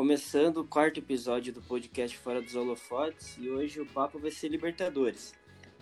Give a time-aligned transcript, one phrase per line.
[0.00, 4.48] começando o quarto episódio do podcast Fora dos Holofotes e hoje o papo vai ser
[4.48, 5.34] Libertadores.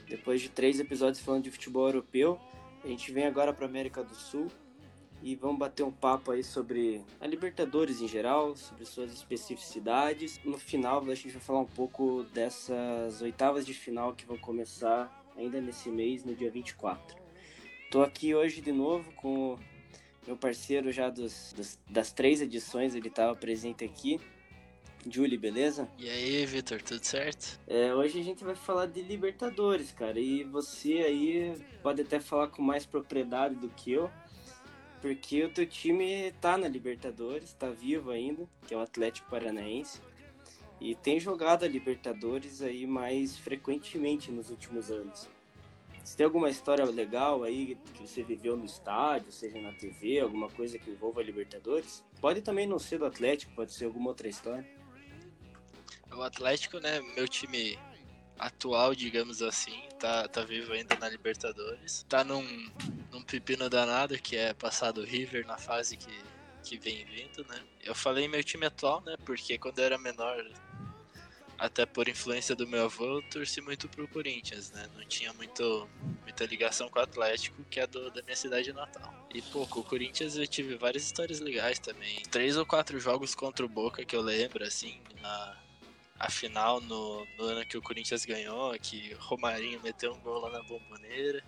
[0.09, 2.37] Depois de três episódios falando de futebol europeu,
[2.83, 4.49] a gente vem agora para América do Sul
[5.23, 10.41] e vamos bater um papo aí sobre a Libertadores em geral, sobre suas especificidades.
[10.45, 15.25] No final, a gente vai falar um pouco dessas oitavas de final que vão começar
[15.37, 17.17] ainda nesse mês, no dia 24.
[17.85, 19.57] Estou aqui hoje de novo com
[20.29, 24.21] meu parceiro já dos, dos das três edições, ele estava presente aqui.
[25.11, 25.89] Julie, beleza?
[25.97, 27.59] E aí, Vitor, tudo certo?
[27.67, 30.21] É, hoje a gente vai falar de Libertadores, cara.
[30.21, 34.11] E você aí pode até falar com mais propriedade do que eu,
[35.01, 39.99] porque o teu time tá na Libertadores, tá vivo ainda, que é o Atlético Paranaense.
[40.79, 45.27] E tem jogado a Libertadores aí mais frequentemente nos últimos anos.
[46.09, 50.49] Você tem alguma história legal aí que você viveu no estádio, seja na TV, alguma
[50.49, 52.03] coisa que envolva a Libertadores?
[52.19, 54.67] Pode também não ser do Atlético, pode ser alguma outra história.
[56.11, 57.79] O Atlético, né, meu time
[58.39, 62.07] atual, digamos assim, tá, tá vivo ainda na Libertadores.
[62.09, 62.43] Tá num,
[63.13, 66.25] num pepino danado que é passar do River na fase que,
[66.63, 67.63] que vem vindo, né?
[67.85, 70.43] Eu falei meu time atual, né, porque quando eu era menor
[71.59, 74.89] até por influência do meu avô, eu torci muito pro Corinthians, né?
[74.97, 75.89] Não tinha muito,
[76.23, 79.13] muita ligação com o Atlético, que é do, da minha cidade natal.
[79.35, 82.23] E, pô, com o Corinthians eu tive várias histórias legais também.
[82.31, 85.57] Três ou quatro jogos contra o Boca que eu lembro, assim, na,
[86.17, 90.51] a final no, no ano que o Corinthians ganhou, que Romarinho meteu um gol lá
[90.51, 91.43] na bomboneira.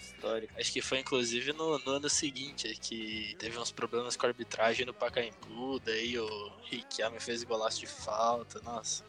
[0.00, 0.52] Histórico.
[0.58, 4.86] Acho que foi inclusive no, no, ano seguinte que teve uns problemas com a arbitragem
[4.86, 9.04] no Pacaembu, daí o Riquelme fez golaço de falta, nossa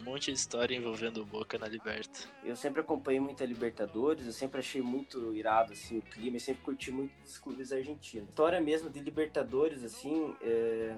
[0.00, 2.20] um monte de história envolvendo o Boca na Liberta.
[2.42, 6.40] Eu sempre acompanhei muito a Libertadores, eu sempre achei muito irado assim, o clima, e
[6.40, 8.28] sempre curti muito os clubes argentinos.
[8.28, 10.96] História mesmo de Libertadores, assim, é...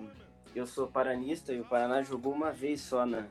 [0.54, 3.26] eu sou paranista e o Paraná jogou uma vez só na,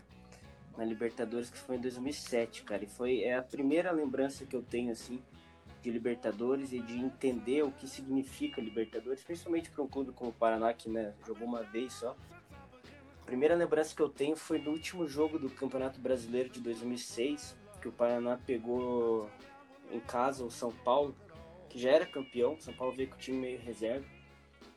[0.77, 4.61] na Libertadores, que foi em 2007, cara, e foi é a primeira lembrança que eu
[4.61, 5.21] tenho, assim,
[5.81, 10.33] de Libertadores e de entender o que significa Libertadores, principalmente para um clube como o
[10.33, 12.15] Paraná, que né, jogou uma vez só
[13.31, 17.87] primeira lembrança que eu tenho foi no último jogo do Campeonato Brasileiro de 2006, que
[17.87, 19.29] o Paraná pegou
[19.89, 21.15] em casa o São Paulo,
[21.69, 22.55] que já era campeão.
[22.55, 24.05] O São Paulo veio com o time meio reserva.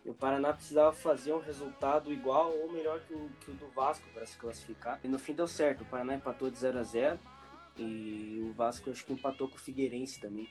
[0.04, 3.66] E o Paraná precisava fazer um resultado igual ou melhor que o, que o do
[3.70, 5.00] Vasco para se classificar.
[5.02, 5.80] E no fim deu certo.
[5.80, 7.18] O Paraná empatou de 0 a 0
[7.76, 10.48] e o Vasco acho que empatou com o Figueirense também.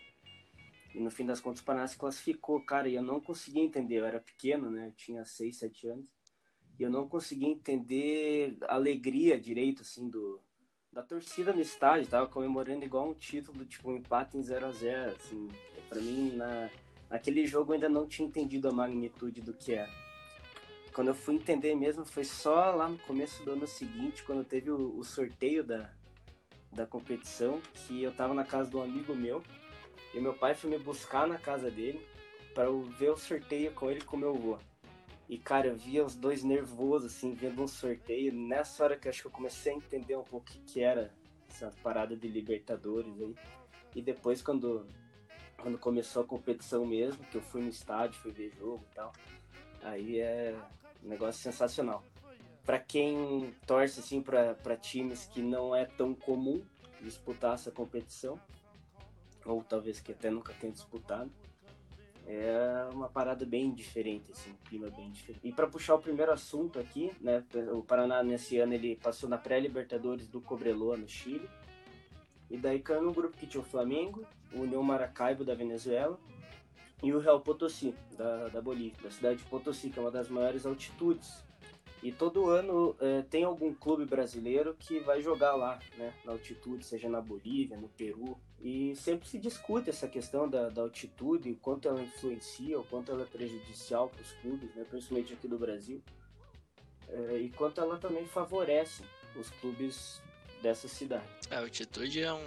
[0.94, 4.02] E no fim das contas o Paraná se classificou, cara, e eu não conseguia entender,
[4.02, 4.88] eu era pequeno, né?
[4.88, 6.22] Eu tinha 6, 7 anos
[6.79, 10.39] e eu não consegui entender a alegria direito, assim, do,
[10.91, 14.72] da torcida no estádio, tava comemorando igual um título, tipo, um empate em 0 a
[14.72, 15.47] 0 assim,
[15.89, 16.69] para mim, na,
[17.09, 19.91] naquele jogo eu ainda não tinha entendido a magnitude do que era.
[20.94, 24.69] Quando eu fui entender mesmo, foi só lá no começo do ano seguinte, quando teve
[24.69, 25.90] o, o sorteio da,
[26.72, 29.44] da competição, que eu tava na casa de um amigo meu,
[30.13, 32.05] e meu pai foi me buscar na casa dele
[32.53, 32.69] para
[33.00, 34.59] ver o sorteio com ele com meu avô.
[35.29, 38.34] E, cara, eu via os dois nervosos, assim, vendo um sorteio.
[38.34, 41.13] Nessa hora que eu acho que eu comecei a entender um pouco o que, era
[41.50, 43.35] essa parada de Libertadores aí.
[43.95, 44.85] E depois, quando,
[45.61, 49.13] quando começou a competição mesmo, que eu fui no estádio, fui ver jogo e tal,
[49.81, 50.56] aí é
[51.03, 52.03] um negócio sensacional.
[52.66, 56.63] Para quem torce, assim, para times que não é tão comum
[57.01, 58.40] disputar essa competição,
[59.45, 61.31] ou talvez que até nunca tenha disputado,
[62.25, 65.41] é uma parada bem diferente, assim, um clima bem diferente.
[65.44, 69.38] E para puxar o primeiro assunto aqui, né, o Paraná nesse ano ele passou na
[69.38, 71.50] pré-Libertadores do Cobreloa no Chile.
[72.50, 76.19] E daí caiu no grupo que tinha o Flamengo, o União Maracaibo da Venezuela
[77.01, 80.29] e o Real Potosí da, da Bolívia, da cidade de Potosí, que é uma das
[80.29, 81.44] maiores altitudes
[82.03, 86.86] e todo ano é, tem algum clube brasileiro que vai jogar lá, né, na altitude,
[86.86, 88.38] seja na Bolívia, no Peru.
[88.62, 93.12] E sempre se discute essa questão da, da altitude, o quanto ela influencia, o quanto
[93.12, 96.02] ela é prejudicial para os clubes, né, principalmente aqui do Brasil,
[97.09, 99.03] é, e quanto ela também favorece
[99.35, 100.22] os clubes
[100.61, 101.28] dessa cidade.
[101.50, 102.44] A altitude é um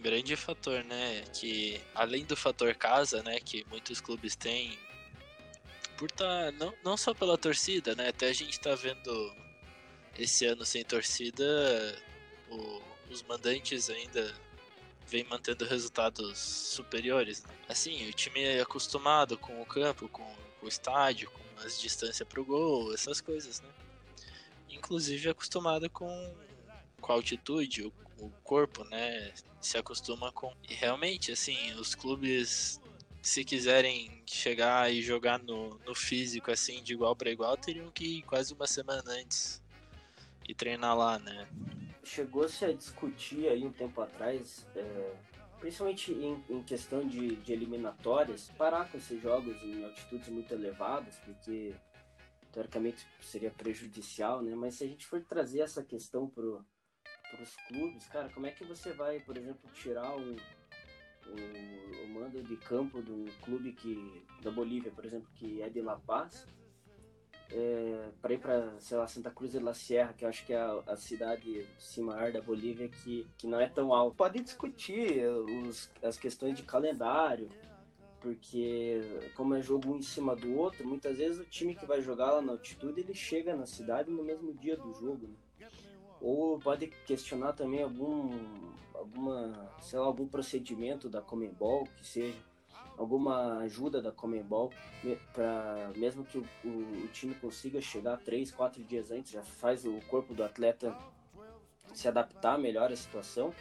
[0.00, 1.22] grande fator, né?
[1.32, 4.76] Que além do fator casa, né, que muitos clubes têm
[6.02, 8.08] por tá, não, não só pela torcida, né?
[8.08, 9.32] Até a gente tá vendo
[10.18, 11.44] esse ano sem torcida,
[12.50, 14.34] o, os mandantes ainda
[15.06, 17.44] vem mantendo resultados superiores.
[17.44, 17.54] Né?
[17.68, 20.28] Assim, o time é acostumado com o campo, com,
[20.60, 23.68] o estádio, com as distâncias pro gol, essas coisas, né?
[24.70, 26.34] Inclusive acostumado com,
[27.00, 29.32] com a altitude, o, o corpo, né?
[29.60, 30.52] Se acostuma com.
[30.68, 32.80] E realmente, assim, os clubes
[33.22, 38.18] se quiserem chegar e jogar no, no físico, assim, de igual para igual, teriam que
[38.18, 39.62] ir quase uma semana antes
[40.48, 41.46] e treinar lá, né?
[42.02, 45.14] Chegou-se a discutir aí um tempo atrás, é,
[45.60, 51.16] principalmente em, em questão de, de, eliminatórias, parar com esses jogos em altitudes muito elevadas,
[51.24, 51.72] porque
[52.50, 54.52] teoricamente seria prejudicial, né?
[54.56, 56.64] Mas se a gente for trazer essa questão pro
[57.30, 60.36] para os clubes, cara, como é que você vai, por exemplo, tirar o,
[61.26, 65.80] o, o mando de campo do clube que da Bolívia, por exemplo, que é de
[65.80, 66.46] La Paz,
[67.54, 70.52] é, para ir para, sei lá, Santa Cruz de la Sierra, que eu acho que
[70.52, 71.66] é a, a cidade
[71.98, 74.16] maior da Bolívia que, que não é tão alta.
[74.16, 77.48] Pode discutir os, as questões de calendário,
[78.20, 79.00] porque
[79.34, 82.32] como é jogo um em cima do outro, muitas vezes o time que vai jogar
[82.32, 85.34] lá na altitude, ele chega na cidade no mesmo dia do jogo, né?
[86.22, 88.30] Ou pode questionar também algum,
[88.94, 92.38] alguma, sei lá, algum procedimento da Comembol, que seja
[92.96, 94.70] alguma ajuda da Comembol,
[95.32, 99.84] para mesmo que o, o, o, time consiga chegar três, quatro dias antes, já faz
[99.84, 100.96] o corpo do atleta
[101.92, 103.52] se adaptar melhor à situação,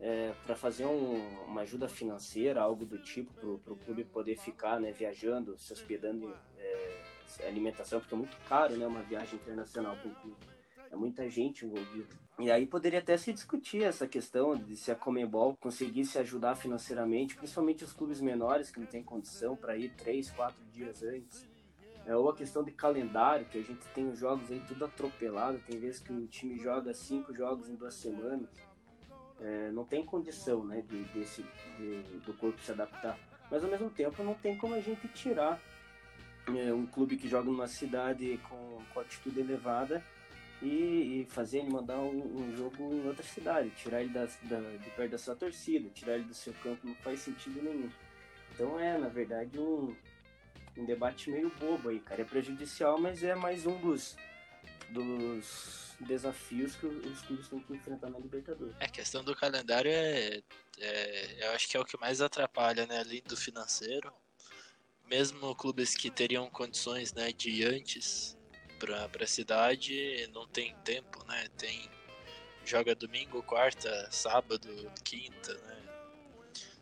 [0.00, 4.80] é, para fazer um, uma ajuda financeira, algo do tipo, para o clube poder ficar
[4.80, 10.08] né, viajando, se hospedando, é, alimentação, porque é muito caro né, uma viagem internacional para
[10.08, 10.53] o clube
[10.94, 12.08] é muita gente envolvida.
[12.38, 17.36] E aí poderia até se discutir essa questão de se a Comembol conseguisse ajudar financeiramente,
[17.36, 21.46] principalmente os clubes menores que não têm condição para ir três, quatro dias antes.
[22.06, 25.58] É, ou a questão de calendário, que a gente tem os jogos aí tudo atropelado,
[25.66, 28.48] tem vezes que o time joga cinco jogos em duas semanas.
[29.40, 31.44] É, não tem condição né, de, desse,
[31.76, 33.18] de, do corpo se adaptar.
[33.50, 35.60] Mas ao mesmo tempo não tem como a gente tirar
[36.48, 40.04] é, um clube que joga numa cidade com, com atitude elevada
[40.64, 44.60] e, e fazer ele mandar um, um, jogo em outra cidade, tirar ele da, da,
[44.78, 47.90] de perto da sua torcida, tirar ele do seu campo não faz sentido nenhum.
[48.54, 49.94] Então é, na verdade, um,
[50.76, 52.22] um debate meio bobo aí, cara.
[52.22, 54.16] É prejudicial, mas é mais um dos,
[54.90, 58.74] dos desafios que os clubes têm que enfrentar na Libertadores.
[58.80, 60.42] É, a questão do calendário é,
[60.78, 64.12] é, eu acho que é o que mais atrapalha, né, além do financeiro.
[65.06, 68.36] Mesmo clubes que teriam condições, né, de antes
[68.78, 71.48] pra, pra cidade não tem tempo, né?
[71.56, 71.88] Tem.
[72.64, 75.82] Joga domingo, quarta, sábado, quinta, né?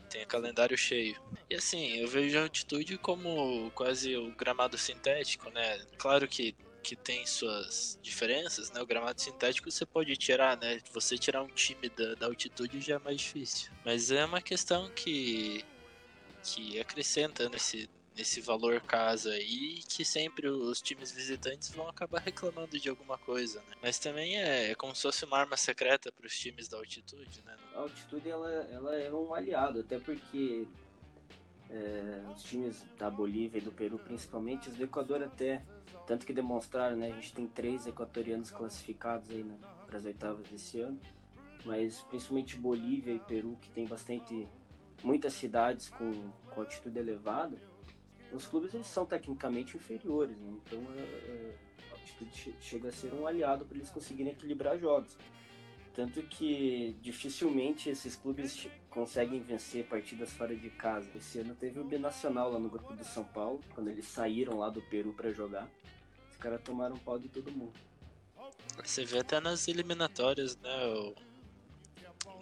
[0.09, 1.21] Tem calendário cheio.
[1.51, 5.85] E assim, eu vejo a altitude como quase o gramado sintético, né?
[5.99, 8.83] Claro que que tem suas diferenças, né?
[8.83, 10.81] O gramado sintético você pode tirar, né?
[10.93, 13.71] Você tirar um time da, da altitude já é mais difícil.
[13.85, 15.65] Mas é uma questão que
[16.43, 22.79] que acrescenta nesse nesse valor casa aí que sempre os times visitantes vão acabar reclamando
[22.79, 23.77] de alguma coisa, né?
[23.83, 27.43] Mas também é, é como se fosse uma arma secreta para os times da altitude,
[27.45, 27.57] né?
[27.75, 30.67] A altitude ela, ela é um aliado, até porque
[31.71, 35.63] é, os times da Bolívia e do Peru, principalmente, os do Equador até,
[36.07, 37.09] tanto que demonstraram, né?
[37.09, 39.57] A gente tem três equatorianos classificados aí né,
[39.87, 41.01] para as oitavas desse ano,
[41.65, 44.47] mas principalmente Bolívia e Peru, que tem bastante,
[45.03, 47.72] muitas cidades com, com altitude elevada,
[48.33, 50.55] os clubes eles são tecnicamente inferiores, né?
[50.67, 51.55] então é, é,
[51.91, 55.17] a altitude chega a ser um aliado para eles conseguirem equilibrar jogos.
[55.95, 61.11] Tanto que dificilmente esses clubes conseguem vencer partidas fora de casa.
[61.15, 64.71] Esse ano teve o Binacional lá no grupo do São Paulo, quando eles saíram lá
[64.71, 65.69] do Peru para jogar.
[66.31, 67.75] Os caras tomaram pau de todo mundo.
[68.83, 71.15] Você vê até nas eliminatórias, né?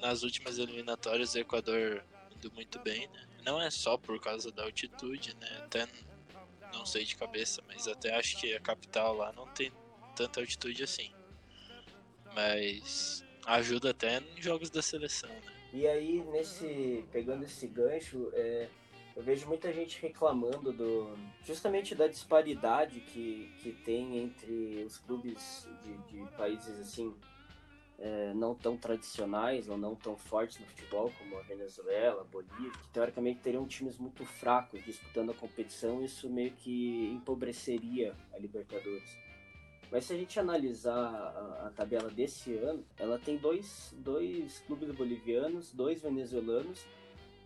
[0.00, 2.04] Nas últimas eliminatórias o Equador
[2.36, 3.29] indo muito bem, né?
[3.44, 5.62] Não é só por causa da altitude, né?
[5.64, 5.86] Até
[6.72, 9.72] não sei de cabeça, mas até acho que a capital lá não tem
[10.14, 11.12] tanta altitude assim.
[12.34, 15.42] Mas ajuda até em jogos da seleção, né?
[15.72, 17.04] E aí, nesse.
[17.12, 18.68] pegando esse gancho, é,
[19.16, 21.16] eu vejo muita gente reclamando do.
[21.44, 27.14] justamente da disparidade que, que tem entre os clubes de, de países assim
[28.00, 32.70] é, não tão tradicionais ou não tão fortes no futebol, como a Venezuela, a Bolívia,
[32.70, 39.16] que teoricamente teriam times muito fracos disputando a competição, isso meio que empobreceria a Libertadores.
[39.92, 44.90] Mas se a gente analisar a, a tabela desse ano, ela tem dois, dois clubes
[44.92, 46.86] bolivianos, dois venezuelanos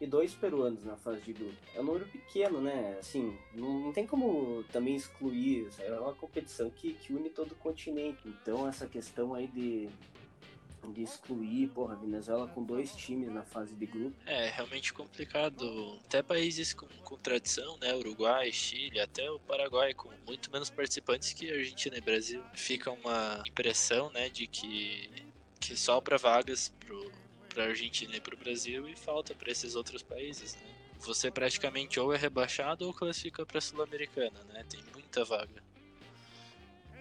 [0.01, 1.57] e dois peruanos na fase de grupo.
[1.75, 2.97] É um número pequeno, né?
[2.99, 5.69] Assim, não, não, tem como também excluir.
[5.79, 8.21] É uma competição que, que une todo o continente.
[8.27, 9.89] Então, essa questão aí de,
[10.93, 14.17] de excluir, porra, a Venezuela com dois times na fase de grupo.
[14.27, 15.99] É, realmente complicado.
[16.05, 17.95] Até países com, com tradição, né?
[17.95, 22.43] Uruguai, Chile, até o Paraguai, com muito menos participantes que Argentina e Brasil.
[22.55, 25.11] Fica uma impressão, né, de que,
[25.61, 27.13] que sobra vagas pro,
[27.49, 30.75] pra Argentina e pro Brasil e falta para esses outros países, né?
[31.05, 34.65] você praticamente ou é rebaixado ou classifica para Sul-Americana, né?
[34.69, 35.63] Tem muita vaga.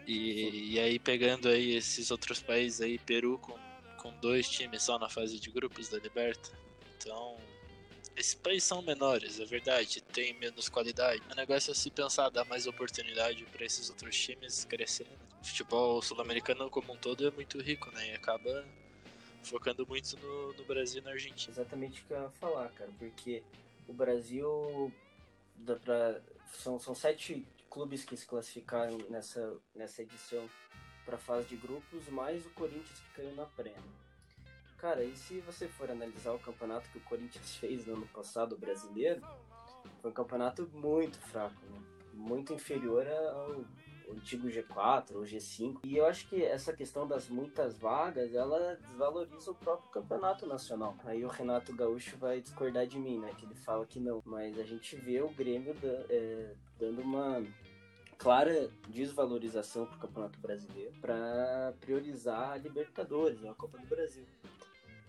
[0.06, 3.58] E, e, aí pegando aí esses outros países aí, Peru com,
[4.04, 6.52] com dois times só na fase de grupos da Liberta.
[6.98, 7.38] Então,
[8.18, 11.24] esses países são menores, é verdade, tem menos qualidade.
[11.32, 15.14] O negócio é se pensar, dar mais oportunidade para esses outros times crescerem.
[15.42, 18.10] O futebol sul-americano como um todo é muito rico, né?
[18.10, 18.66] E acaba
[19.42, 21.54] focando muito no, no Brasil e na Argentina.
[21.54, 23.42] Exatamente o que eu ia falar, cara, porque
[23.88, 24.92] o Brasil
[25.56, 30.48] dá pra, são, são sete clubes que se classificaram nessa, nessa edição
[31.06, 33.76] para a fase de grupos, mais o Corinthians que caiu na pré.
[34.78, 38.56] Cara, e se você for analisar o campeonato que o Corinthians fez no ano passado,
[38.56, 39.22] o brasileiro,
[40.02, 41.82] foi um campeonato muito fraco, né?
[42.14, 43.64] muito inferior ao,
[44.12, 45.80] antigo G4 ou G5.
[45.84, 50.96] E eu acho que essa questão das muitas vagas, ela desvaloriza o próprio campeonato nacional.
[51.06, 53.34] Aí o Renato Gaúcho vai discordar de mim, né?
[53.38, 54.22] Que ele fala que não.
[54.26, 57.44] Mas a gente vê o Grêmio da, é, dando uma
[58.14, 64.26] clara desvalorização para o Campeonato Brasileiro para priorizar a Libertadores, a Copa do Brasil.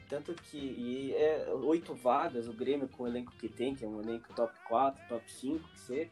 [0.08, 3.88] Tanto que e é oito vagas, o Grêmio com o elenco que tem, que é
[3.88, 6.10] um elenco top 4, top 5, que seja,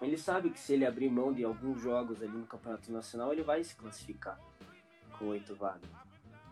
[0.00, 3.42] ele sabe que se ele abrir mão de alguns jogos ali no Campeonato Nacional, ele
[3.42, 4.38] vai se classificar
[5.18, 5.88] com oito vagas.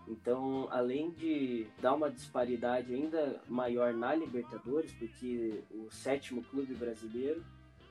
[0.06, 7.44] Então, além de dar uma disparidade ainda maior na Libertadores, porque o sétimo clube brasileiro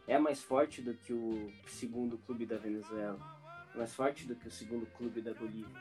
[0.10, 3.20] é mais forte do que o segundo clube da Venezuela,
[3.76, 5.80] mais forte do que o segundo clube da Bolívia.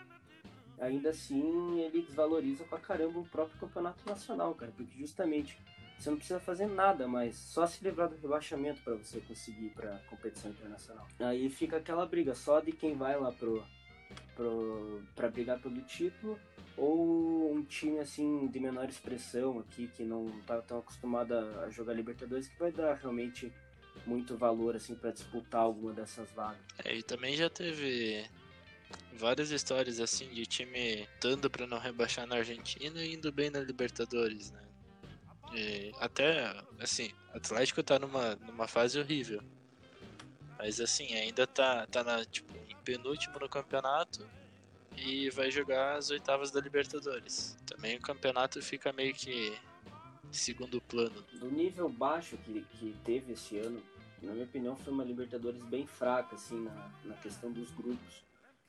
[0.79, 5.59] Ainda assim, ele desvaloriza pra caramba o próprio campeonato nacional, cara, porque justamente
[5.99, 9.99] você não precisa fazer nada mais, só se livrar do rebaixamento para você conseguir para
[10.11, 11.09] competição internacional.
[11.19, 13.65] Aí fica aquela briga só de quem vai lá pro,
[14.37, 16.39] pro para brigar pelo título
[16.77, 21.95] ou um time assim de menor expressão aqui que não tá tão acostumado a jogar
[21.95, 23.51] Libertadores que vai dar realmente
[24.07, 26.59] muito valor assim para disputar alguma dessas vagas.
[26.85, 28.29] É, e também já teve
[29.15, 33.61] várias histórias assim de time dando para não rebaixar na Argentina e indo bem na
[33.61, 34.63] Libertadores, né?
[35.53, 39.43] E até, assim, Atlético tá numa, numa fase horrível.
[40.59, 44.29] Mas assim, ainda tá, tá na, tipo, em penúltimo no campeonato
[44.97, 47.57] e vai jogar as oitavas da Libertadores.
[47.65, 49.57] Também o campeonato fica meio que
[50.31, 51.23] segundo plano.
[51.39, 53.83] Do nível baixo que, que teve esse ano,
[54.23, 58.25] na minha opinião, foi uma Libertadores bem fraca, assim, na, na questão dos grupos.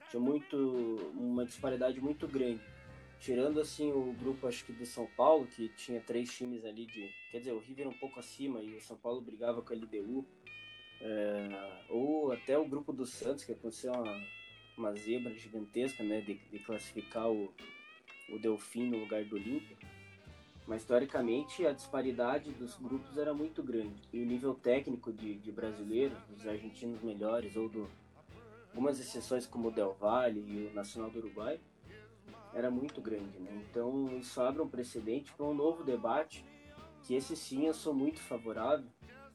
[0.09, 0.55] Tinha muito,
[1.15, 2.61] uma disparidade muito grande.
[3.19, 7.09] Tirando assim o grupo acho que do São Paulo, que tinha três times ali de.
[7.31, 10.25] Quer dizer, o River um pouco acima e o São Paulo brigava com a LDU.
[11.01, 14.23] É, ou até o grupo do Santos, que aconteceu uma,
[14.77, 16.21] uma zebra gigantesca, né?
[16.21, 17.53] De, de classificar o,
[18.29, 19.77] o Delfim no lugar do Olímpia.
[20.69, 24.03] Mas teoricamente a disparidade dos grupos era muito grande.
[24.13, 27.89] E o nível técnico de, de brasileiros, dos argentinos melhores, ou do
[28.69, 31.59] algumas exceções como o Del Valle e o Nacional do Uruguai,
[32.53, 33.65] era muito grande, né?
[33.67, 36.45] Então isso abre um precedente para um novo debate,
[37.01, 38.85] que esse sim eu sou muito favorável,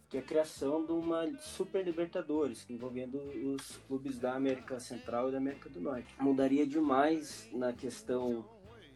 [0.08, 3.18] que é a criação de uma Super Libertadores, envolvendo
[3.52, 6.14] os clubes da América Central e da América do Norte.
[6.20, 8.44] Mudaria demais na questão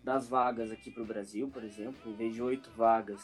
[0.09, 3.21] das vagas aqui para o Brasil, por exemplo, em vez de oito vagas,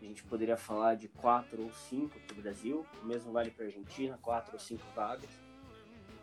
[0.00, 3.66] a gente poderia falar de quatro ou cinco para o Brasil, o mesmo vale para
[3.66, 5.28] a Argentina, quatro ou cinco vagas.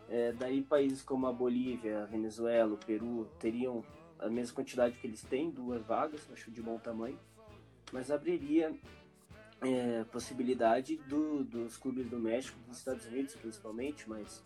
[0.08, 3.84] É, daí países como a Bolívia, a Venezuela, o Peru teriam
[4.18, 7.16] a mesma quantidade que eles têm, duas vagas, acho de bom tamanho,
[7.92, 8.74] mas abriria
[9.60, 14.42] é, possibilidade do, dos clubes do México, dos Estados Unidos principalmente, mas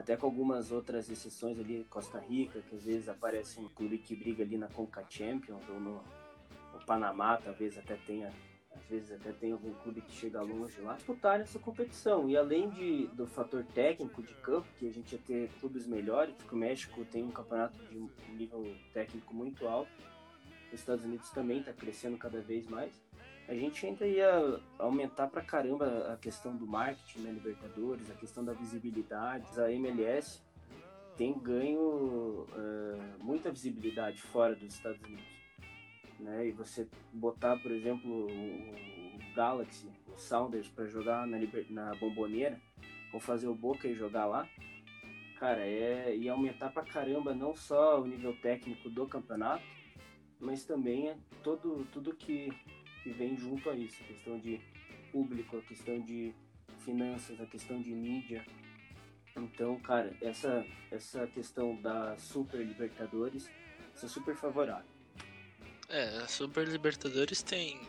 [0.00, 4.16] até com algumas outras exceções ali, Costa Rica, que às vezes aparece um clube que
[4.16, 6.02] briga ali na Conca Champions, ou no,
[6.72, 8.32] no Panamá talvez até tenha
[8.72, 12.30] às vezes até tem algum clube que chega longe lá, disputar essa competição.
[12.30, 16.34] E além de, do fator técnico de campo, que a gente ia ter clubes melhores,
[16.36, 18.64] porque o México tem um campeonato de um nível
[18.94, 19.90] técnico muito alto,
[20.68, 22.92] os Estados Unidos também está crescendo cada vez mais.
[23.50, 28.14] A gente ainda ia aumentar pra caramba a questão do marketing na né, Libertadores, a
[28.14, 29.44] questão da visibilidade.
[29.60, 30.40] A MLS
[31.16, 35.40] tem ganho uh, muita visibilidade fora dos Estados Unidos
[36.20, 36.48] né?
[36.48, 41.38] E você botar, por exemplo, o Galaxy, o Sounders para jogar na,
[41.70, 42.60] na Bomboneira,
[43.12, 44.48] ou fazer o Boca e jogar lá,
[45.38, 49.64] cara, é ia aumentar pra caramba não só o nível técnico do campeonato,
[50.38, 52.52] mas também é todo tudo que,
[53.02, 54.60] que vem junto a isso, a questão de
[55.12, 56.34] público, a questão de
[56.78, 58.44] finanças, a questão de mídia.
[59.36, 63.50] Então, cara, essa essa questão da Super Libertadores
[64.02, 64.90] é super favorável.
[65.88, 67.80] É, a Super Libertadores tem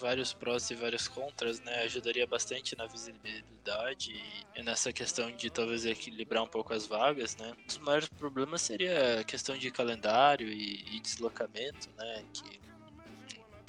[0.00, 1.82] vários prós e vários contras, né?
[1.82, 4.12] Ajudaria bastante na visibilidade
[4.56, 7.54] e nessa questão de talvez equilibrar um pouco as vagas, né?
[7.68, 12.24] Os maiores problemas seria a questão de calendário e, e deslocamento, né?
[12.32, 12.60] Que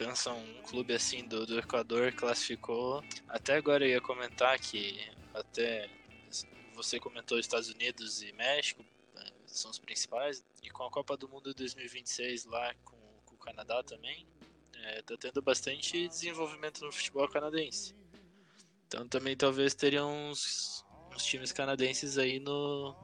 [0.02, 3.04] pensa um clube assim do, do Equador classificou.
[3.28, 5.00] Até agora eu ia comentar que
[5.32, 5.88] até
[6.74, 11.30] você comentou Estados Unidos e México né, são os principais e com a Copa do
[11.30, 14.26] Mundo 2026 lá com, com o Canadá também
[14.74, 17.96] é, tá tendo bastante desenvolvimento no futebol canadense.
[18.88, 22.96] Então também talvez teriam uns, uns times canadenses aí no,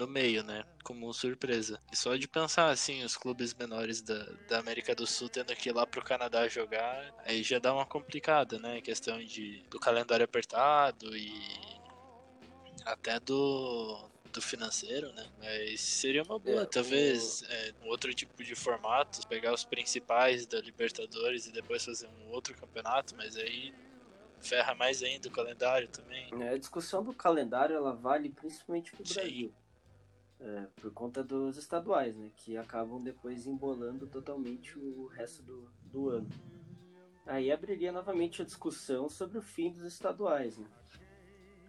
[0.00, 0.64] no meio, né?
[0.82, 1.78] Como surpresa.
[1.92, 5.68] E só de pensar assim, os clubes menores da, da América do Sul tendo que
[5.68, 8.80] ir lá pro Canadá jogar, aí já dá uma complicada, né?
[8.80, 11.30] Questão de do calendário apertado e
[12.86, 15.26] até do, do financeiro, né?
[15.38, 17.46] Mas seria uma boa, é, talvez, o...
[17.52, 22.30] é, um outro tipo de formato, pegar os principais da Libertadores e depois fazer um
[22.30, 23.74] outro campeonato, mas aí
[24.40, 26.30] ferra mais ainda o calendário também.
[26.40, 29.54] É, a discussão do calendário ela vale principalmente para o Brasil.
[30.42, 32.30] É, por conta dos estaduais, né?
[32.34, 36.28] Que acabam depois embolando totalmente o resto do, do ano.
[37.26, 40.66] Aí abriria novamente a discussão sobre o fim dos estaduais, né?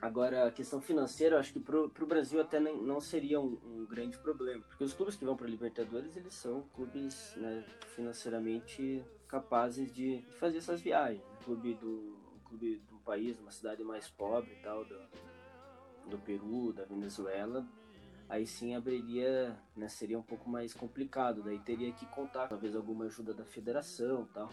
[0.01, 3.59] Agora, a questão financeira, eu acho que para o Brasil até nem, não seria um,
[3.63, 4.63] um, grande problema.
[4.63, 7.63] Porque os clubes que vão para Libertadores, eles são clubes né,
[7.95, 11.23] financeiramente capazes de fazer essas viagens.
[11.39, 14.97] O clube do, um clube do país, uma cidade mais pobre e tal, do,
[16.09, 17.63] do Peru, da Venezuela,
[18.31, 21.43] aí sim abriria, né, seria um pouco mais complicado.
[21.43, 24.49] Daí teria que contar, talvez, alguma ajuda da federação tal.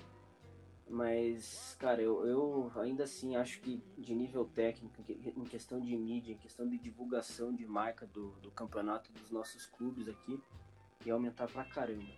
[0.91, 6.33] Mas, cara, eu, eu ainda assim acho que de nível técnico, em questão de mídia,
[6.33, 10.43] em questão de divulgação de marca do, do campeonato dos nossos clubes aqui,
[11.07, 12.11] ia aumentar pra caramba.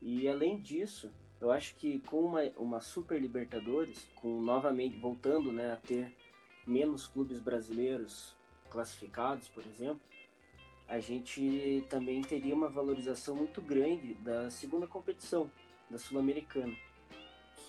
[0.00, 5.72] E além disso, eu acho que com uma, uma Super Libertadores, com novamente voltando né,
[5.72, 6.14] a ter
[6.64, 8.36] menos clubes brasileiros
[8.70, 10.02] classificados, por exemplo,
[10.88, 15.50] a gente também teria uma valorização muito grande da segunda competição,
[15.90, 16.74] da Sul-Americana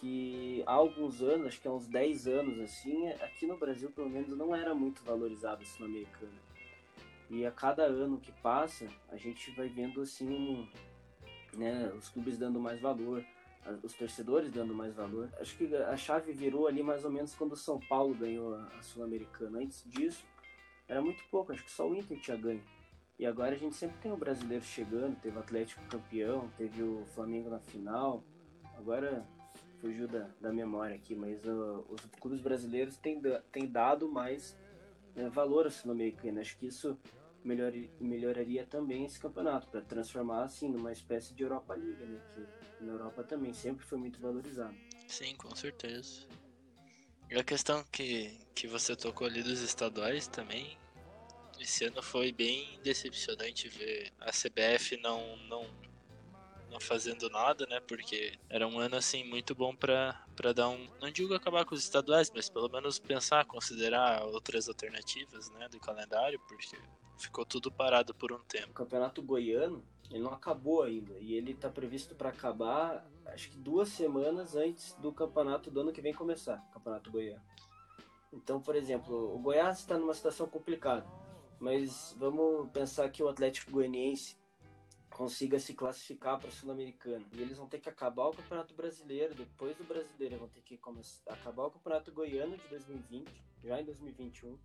[0.04, 4.10] que há alguns anos, acho que há uns 10 anos assim, aqui no Brasil pelo
[4.10, 6.34] menos não era muito valorizado a Sul-Americana.
[7.30, 10.69] E a cada ano que passa, a gente vai vendo assim,
[11.54, 13.26] né, os clubes dando mais valor,
[13.82, 15.30] os torcedores dando mais valor.
[15.39, 18.82] Acho que a chave virou ali mais ou menos quando o São Paulo ganhou a
[18.82, 19.60] Sul-Americana.
[19.60, 20.26] Antes disso,
[20.86, 22.62] era muito pouco, acho que só o Inter tinha ganho.
[23.24, 27.06] E agora a gente sempre tem o brasileiro chegando, teve o Atlético campeão, teve o
[27.16, 28.22] Flamengo na final.
[28.76, 29.26] Agora
[29.80, 34.58] fugiu da, da memória aqui, mas uh, os clubes brasileiros têm, têm dado mais
[35.16, 36.42] né, valor ao sul-americano.
[36.42, 37.00] Acho que isso
[37.46, 42.84] melhor, melhoraria também esse campeonato, para transformar assim numa espécie de Europa Liga, né, que
[42.84, 44.76] na Europa também sempre foi muito valorizado.
[45.08, 46.28] Sim, com certeza.
[47.32, 50.78] E a questão que, que você tocou ali dos estaduais também,
[51.63, 55.67] esse ano foi bem decepcionante ver a CBF não, não
[56.73, 57.80] não fazendo nada, né?
[57.82, 61.84] Porque era um ano assim muito bom para dar um, não digo acabar com os
[61.84, 66.76] estaduais, mas pelo menos pensar, considerar outras alternativas, né, do calendário, porque
[67.19, 68.71] ficou tudo parado por um tempo.
[68.71, 73.58] O Campeonato Goiano, ele não acabou ainda e ele está previsto para acabar, acho que
[73.58, 77.43] duas semanas antes do campeonato do ano que vem começar, Campeonato Goiano.
[78.32, 81.06] Então, por exemplo, o Goiás está numa situação complicada,
[81.63, 84.38] mas vamos pensar que o Atlético Goianiense
[85.10, 87.23] consiga se classificar para a Sul-Americana.
[87.32, 90.78] E eles vão ter que acabar o Campeonato Brasileiro, depois do Brasileiro vão ter que
[91.26, 93.32] acabar o Campeonato Goiano de 2020,
[93.63, 94.60] já em 2021.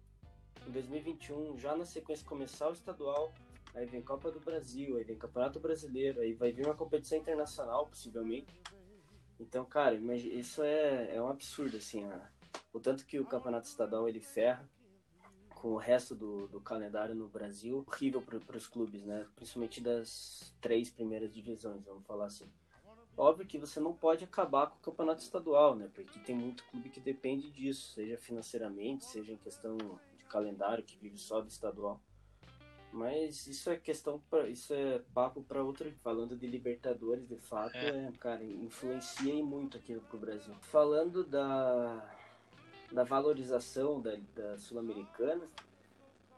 [0.66, 3.32] Em 2021, já na sequência começar o estadual,
[3.76, 7.86] aí vem Copa do Brasil, aí vem Campeonato Brasileiro, aí vai vir uma competição internacional,
[7.86, 8.60] possivelmente.
[9.38, 12.02] Então, cara, isso é, é um absurdo, assim,
[12.72, 14.68] o tanto que o Campeonato Estadual ele ferra
[15.60, 19.26] com o resto do, do calendário no Brasil, horrível para os clubes, né?
[19.34, 22.48] Principalmente das três primeiras divisões, vamos falar assim.
[23.16, 25.90] Óbvio que você não pode acabar com o campeonato estadual, né?
[25.92, 29.76] Porque tem muito clube que depende disso, seja financeiramente, seja em questão
[30.16, 32.00] de calendário, que vive só do estadual.
[32.92, 35.92] Mas isso é questão para isso é papo para outro.
[36.02, 38.06] Falando de Libertadores, de fato, é.
[38.06, 40.54] é cara, influencia muito aqui pro Brasil.
[40.62, 42.17] Falando da
[42.90, 45.46] da valorização da, da Sul-Americana.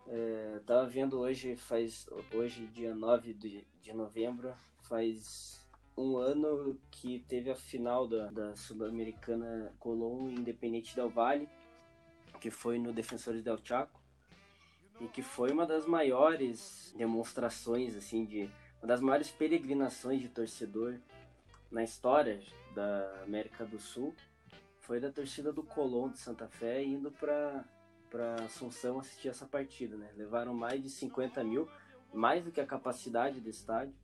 [0.06, 5.64] É, tava vendo hoje, faz hoje dia 9 de, de novembro, faz
[5.96, 11.48] um ano que teve a final da, da Sul-Americana Colón Independente del Valle,
[12.40, 14.00] que foi no Defensores del Chaco,
[15.00, 18.50] e que foi uma das maiores demonstrações, assim, de
[18.82, 20.98] uma das maiores peregrinações de torcedor
[21.70, 22.40] na história
[22.74, 24.14] da América do Sul
[24.80, 27.64] foi da torcida do Colón de Santa Fé indo para
[28.10, 30.10] para Assunção assistir essa partida, né?
[30.16, 31.68] Levaram mais de 50 mil,
[32.12, 33.94] mais do que a capacidade do estádio.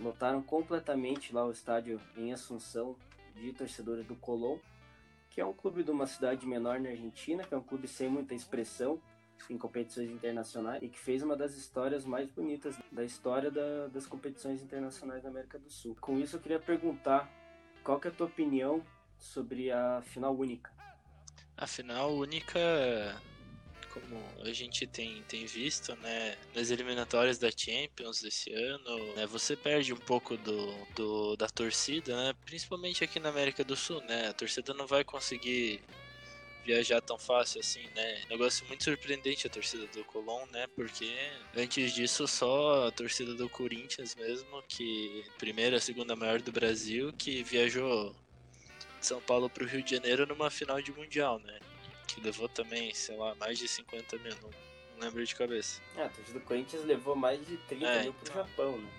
[0.00, 2.96] Lotaram completamente lá o estádio em Assunção
[3.34, 4.58] de torcedores do Colón,
[5.28, 8.08] que é um clube de uma cidade menor na Argentina, que é um clube sem
[8.08, 8.98] muita expressão
[9.50, 14.06] em competições internacionais e que fez uma das histórias mais bonitas da história da, das
[14.06, 15.94] competições internacionais da América do Sul.
[16.00, 17.30] Com isso, eu queria perguntar
[17.82, 18.82] qual que é a tua opinião
[19.18, 20.72] sobre a final única?
[21.56, 22.58] A final única
[23.94, 29.56] como a gente tem, tem visto, né, nas eliminatórias da Champions desse ano, né, você
[29.56, 34.28] perde um pouco do, do, da torcida, né, principalmente aqui na América do Sul, né,
[34.28, 35.80] a torcida não vai conseguir
[36.64, 38.22] viajar tão fácil assim, né?
[38.30, 40.66] Negócio muito surpreendente a torcida do Colón, né?
[40.74, 41.14] Porque
[41.54, 47.42] antes disso só a torcida do Corinthians mesmo, que primeira, segunda maior do Brasil, que
[47.42, 48.16] viajou
[49.04, 51.60] de São Paulo para o Rio de Janeiro numa final de mundial, né?
[52.06, 54.50] que levou também, sei lá, mais de 50 mil, não,
[54.96, 55.82] não lembro de cabeça.
[55.96, 58.90] É, a torcida do Corinthians levou mais de 30 é, mil pro então, Japão, né?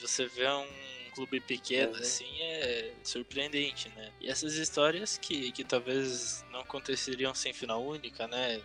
[0.00, 0.66] Você vê um
[1.14, 4.12] clube pequeno é, assim é surpreendente, né?
[4.20, 8.60] E essas histórias que, que talvez não aconteceriam sem final única, né?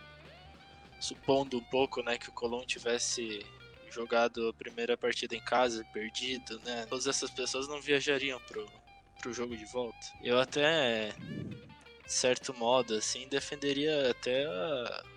[0.98, 3.44] Supondo um pouco, né, que o Colón tivesse
[3.90, 6.86] jogado a primeira partida em casa, perdido, né?
[6.88, 8.66] Todas essas pessoas não viajariam pro,
[9.26, 9.98] pro jogo de volta.
[10.22, 11.12] Eu até
[12.06, 14.46] certo modo, assim, defenderia até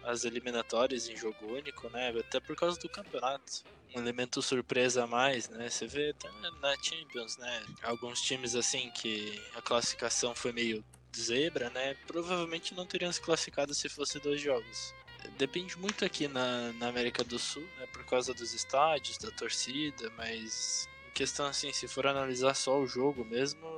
[0.03, 2.11] as eliminatórias em jogo único, né?
[2.19, 3.63] Até por causa do campeonato.
[3.95, 5.69] Um elemento surpresa a mais, né?
[5.69, 7.63] Você vê até na Champions, né?
[7.83, 10.83] Alguns times assim que a classificação foi meio
[11.15, 11.95] zebra, né?
[12.07, 14.93] Provavelmente não teriam se classificado se fosse dois jogos.
[15.37, 17.85] Depende muito aqui na, na América do Sul, né?
[17.93, 20.87] Por causa dos estádios, da torcida, mas
[21.19, 23.68] questão assim, se for analisar só o jogo mesmo,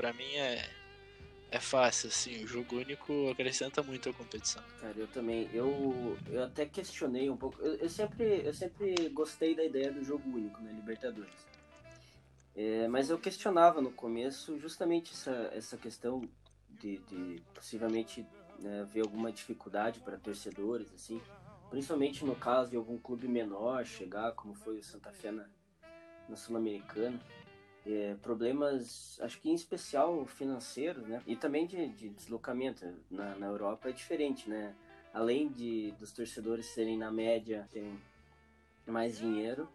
[0.00, 0.66] para mim é
[1.52, 4.62] é fácil, assim, o jogo único acrescenta muito a competição.
[4.80, 9.56] Cara, eu também, eu, eu até questionei um pouco, eu, eu sempre, eu sempre gostei
[9.56, 11.44] da ideia do jogo único, né, Libertadores.
[12.54, 16.22] É, mas eu questionava no começo justamente essa, essa questão
[16.68, 18.24] de, de possivelmente
[18.60, 21.20] né, ver alguma dificuldade para torcedores, assim,
[21.68, 25.48] principalmente no caso de algum clube menor chegar, como foi o Santa Fé na,
[26.28, 27.18] na Sul-Americana
[27.86, 31.22] é, problemas, acho que em especial financeiros, né?
[31.26, 32.86] E também de, de deslocamento.
[33.10, 34.74] Na, na Europa é diferente, né?
[35.12, 37.98] Além de dos torcedores serem na média terem
[38.86, 39.68] mais dinheiro,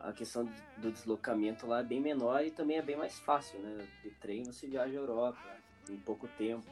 [0.00, 3.86] a questão do deslocamento lá é bem menor e também é bem mais fácil, né?
[4.02, 5.38] De trem você viaja à Europa
[5.88, 6.66] em pouco tempo.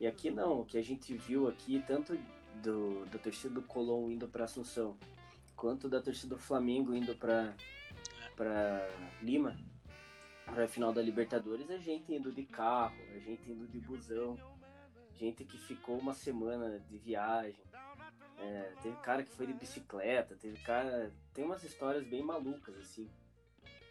[0.00, 2.18] E aqui não, o que a gente viu aqui, tanto
[2.62, 4.96] do, da torcida do Colón indo para Assunção,
[5.54, 7.54] quanto da torcida do Flamengo indo para
[9.22, 9.58] Lima,
[10.50, 14.36] para final da Libertadores, a gente indo de carro, a gente indo de busão,
[15.16, 17.62] gente que ficou uma semana de viagem.
[18.38, 21.12] É, teve cara que foi de bicicleta, teve cara.
[21.32, 23.08] Tem umas histórias bem malucas, assim.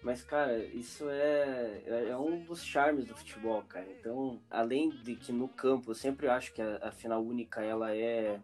[0.01, 3.85] Mas, cara, isso é, é um dos charmes do futebol, cara.
[3.91, 7.95] Então, além de que no campo eu sempre acho que a, a final única ela
[7.95, 8.39] é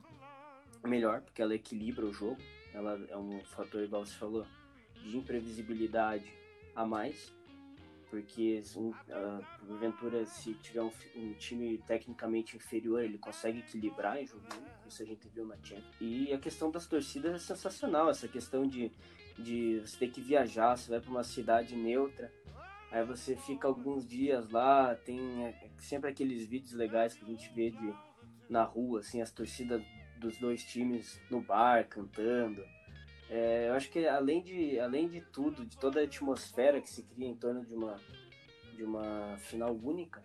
[0.83, 2.37] melhor, porque ela equilibra o jogo.
[2.73, 4.45] Ela é um fator, igual você falou,
[5.01, 6.31] de imprevisibilidade
[6.75, 7.33] a mais
[8.15, 14.45] porque uh, porventura se tiver um, um, time tecnicamente inferior ele consegue equilibrar em jogo
[14.87, 15.95] isso a gente viu na Champions.
[15.99, 18.89] E a questão das torcidas é sensacional essa questão de,
[19.37, 22.31] de você ter que viajar você vai para uma cidade neutra
[22.89, 27.51] aí você fica alguns dias lá tem é, sempre aqueles vídeos legais que a gente
[27.53, 27.93] vê de
[28.49, 29.83] na rua assim as torcidas
[30.19, 32.63] dos dois times no bar cantando
[33.29, 37.03] é, eu acho que além de, além de tudo, de toda a atmosfera que se
[37.03, 37.99] cria em torno de uma,
[38.75, 40.21] de uma final única,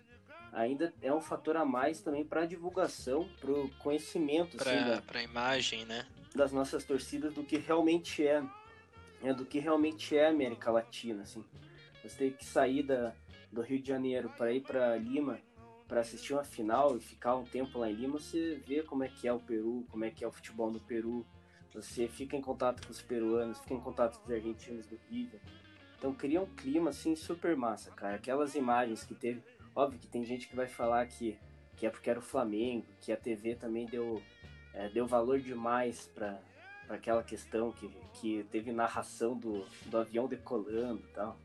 [0.53, 5.19] ainda é um fator a mais também para a divulgação, para o conhecimento para assim,
[5.19, 6.07] a imagem, né?
[6.35, 8.43] Das nossas torcidas do que realmente é,
[9.23, 11.45] é do que realmente é a América Latina, assim.
[12.03, 13.15] Você tem que sair da,
[13.51, 15.39] do Rio de Janeiro para ir para Lima
[15.91, 19.09] para assistir uma final e ficar um tempo lá em Lima, você vê como é
[19.09, 21.27] que é o Peru, como é que é o futebol no Peru,
[21.73, 25.41] você fica em contato com os peruanos, fica em contato com os argentinos do River.
[25.97, 28.17] Então cria um clima assim super massa, cara.
[28.17, 29.43] Aquelas imagens que teve.
[29.75, 31.39] Óbvio que tem gente que vai falar que,
[31.77, 34.21] que é porque era o Flamengo, que a TV também deu,
[34.75, 36.41] é, deu valor demais para
[36.89, 41.39] aquela questão que, que teve narração do, do avião decolando e tal.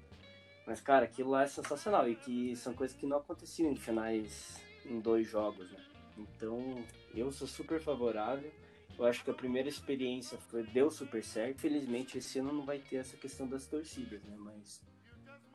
[0.66, 4.60] Mas, cara, aquilo lá é sensacional e que são coisas que não aconteciam em finais
[4.86, 5.80] em dois jogos, né?
[6.18, 6.84] Então,
[7.14, 8.52] eu sou super favorável.
[8.98, 11.60] Eu acho que a primeira experiência foi, deu super certo.
[11.60, 14.36] Felizmente esse ano não vai ter essa questão das torcidas, né?
[14.38, 14.82] Mas,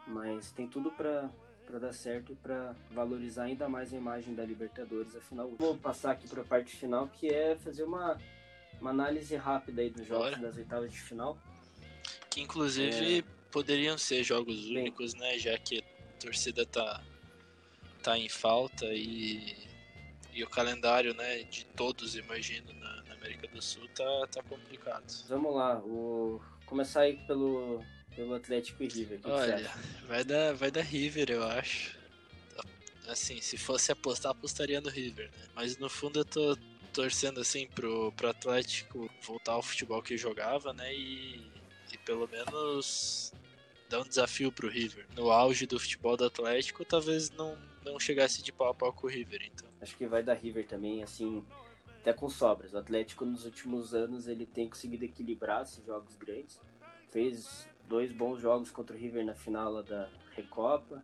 [0.06, 1.30] mas tem tudo para
[1.70, 5.54] para dar certo e para valorizar ainda mais a imagem da Libertadores, afinal.
[5.56, 8.18] Vou passar aqui para a parte final, que é fazer uma,
[8.80, 10.42] uma análise rápida aí dos jogos Bora.
[10.42, 11.38] das oitavas de final.
[12.28, 13.24] Que inclusive é...
[13.52, 15.38] poderiam ser jogos Bem, únicos, né?
[15.38, 17.00] Já que a torcida tá,
[18.02, 19.56] tá em falta e,
[20.32, 25.04] e o calendário né, de todos, imagino, na, na América do Sul tá, tá complicado.
[25.28, 26.40] Vamos lá, o...
[26.66, 27.84] começar aí pelo,
[28.16, 29.20] pelo Atlético e River.
[29.24, 29.70] Olha,
[30.08, 31.98] vai dar, vai dar River, eu acho.
[33.06, 35.46] Assim, se fosse apostar, apostaria no River, né?
[35.54, 36.56] Mas no fundo eu tô
[36.92, 40.94] torcendo assim pro, pro Atlético voltar ao futebol que jogava, né?
[40.94, 41.50] E,
[41.92, 43.32] e pelo menos
[43.88, 45.06] dar um desafio pro River.
[45.16, 49.06] No auge do futebol do Atlético, talvez não, não chegasse de pau a pau com
[49.08, 49.68] o River, então.
[49.80, 51.44] Acho que vai dar River também, assim,
[52.00, 52.72] até com sobras.
[52.72, 56.60] O Atlético nos últimos anos ele tem conseguido equilibrar esses jogos grandes.
[57.10, 61.02] Fez dois bons jogos contra o River na final da Recopa.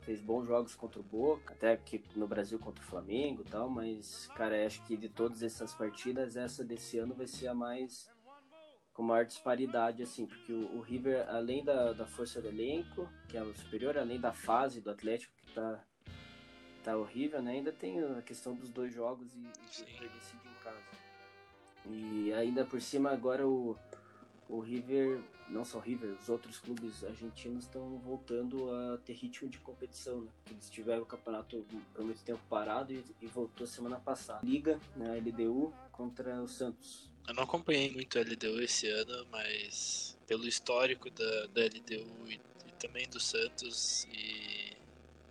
[0.00, 3.68] Fez bons jogos contra o Boca, até aqui no Brasil contra o Flamengo e tal,
[3.68, 8.10] mas, cara, acho que de todas essas partidas, essa desse ano vai ser a mais
[8.94, 13.36] com maior disparidade, assim, porque o, o River, além da, da força do elenco, que
[13.36, 15.84] é superior, além da fase do Atlético, que tá,
[16.84, 17.52] tá horrível, né?
[17.52, 21.08] Ainda tem a questão dos dois jogos e, e decidir em casa.
[21.86, 23.76] E ainda por cima agora o,
[24.48, 29.48] o River, não só o River, os outros clubes argentinos estão voltando a ter ritmo
[29.48, 30.30] de competição, né?
[30.50, 31.64] Eles tiveram o campeonato
[31.94, 34.40] por muito tempo parado e, e voltou semana passada.
[34.44, 37.10] Liga, né, a LDU contra o Santos.
[37.26, 42.40] Eu não acompanhei muito a LDU esse ano, mas pelo histórico da, da LDU e,
[42.66, 44.57] e também do Santos e,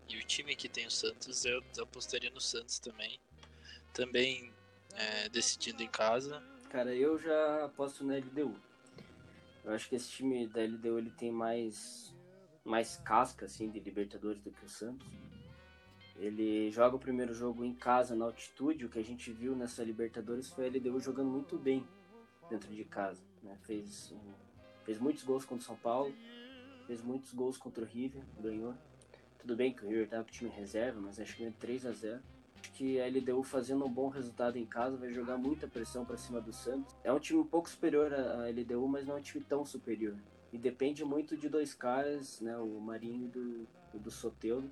[0.10, 3.20] e, o time que tem o Santos, eu, apostaria no Santos também.
[3.94, 4.54] Também
[4.94, 6.44] é, decidindo em casa.
[6.70, 8.54] Cara, eu já aposto na LDU.
[9.64, 12.14] Eu acho que esse time da LDU ele tem mais
[12.64, 15.08] mais casca assim de Libertadores do que o Santos.
[16.18, 19.84] Ele joga o primeiro jogo em casa na altitude, o que a gente viu nessa
[19.84, 21.88] Libertadores foi a LDU jogando muito bem
[22.50, 23.58] dentro de casa, né?
[23.64, 24.14] Fez
[24.84, 26.14] fez muitos gols contra o São Paulo,
[26.86, 28.74] fez muitos gols contra o River, ganhou.
[29.48, 31.86] Tudo bem que o River estava com o time reserva, mas acho que ganhou 3
[31.86, 32.20] a 0
[32.74, 36.42] que a LDU fazendo um bom resultado em casa vai jogar muita pressão para cima
[36.42, 36.94] do Santos.
[37.02, 40.18] É um time um pouco superior à LDU, mas não é um time tão superior.
[40.52, 43.68] E depende muito de dois caras, né, o Marinho e do,
[44.02, 44.70] do Soteudo,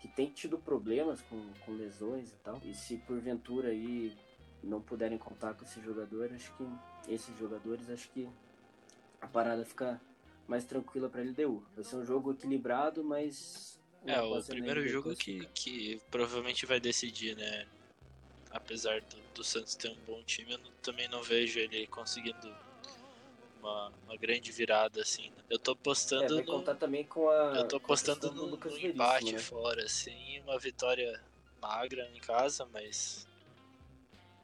[0.00, 2.60] que tem tido problemas com, com lesões e tal.
[2.64, 4.12] E se porventura aí
[4.60, 6.66] não puderem contar com esse jogador, acho que
[7.08, 8.28] esses jogadores, acho que
[9.20, 10.00] a parada fica
[10.48, 11.62] mais tranquila para a LDU.
[11.76, 17.36] Vai ser um jogo equilibrado, mas é, o primeiro jogo que, que provavelmente vai decidir,
[17.36, 17.66] né?
[18.50, 22.54] Apesar do, do Santos ter um bom time, eu não, também não vejo ele conseguindo
[23.60, 25.30] uma, uma grande virada, assim.
[25.30, 25.44] Né?
[25.48, 26.24] Eu tô postando.
[26.24, 27.54] É, vai contar também com a.
[27.56, 29.38] Eu tô postando no, no empate né?
[29.38, 31.22] fora, assim, uma vitória
[31.60, 33.28] magra em casa, mas